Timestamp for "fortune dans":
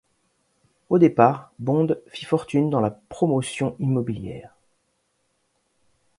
2.25-2.79